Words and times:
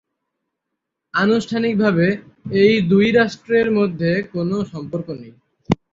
আনুষ্ঠানিকভাবে 1.13 2.07
এ 2.61 2.87
দুই 2.91 3.07
রাষ্ট্রের 3.19 3.67
মধ্যে 3.77 4.11
কোনো 4.33 4.55
সম্পর্ক 4.71 5.07
নেই। 5.19 5.33